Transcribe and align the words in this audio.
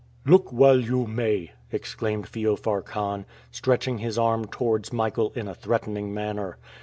"Look 0.25 0.51
while 0.51 0.79
you 0.79 1.05
may," 1.05 1.51
exclaimed 1.71 2.27
Feofar 2.27 2.81
Kahn, 2.81 3.23
stretching 3.51 3.99
his 3.99 4.17
arm 4.17 4.45
towards 4.45 4.91
Michael 4.91 5.31
in 5.35 5.47
a 5.47 5.53
threatening 5.53 6.11
manner. 6.11 6.57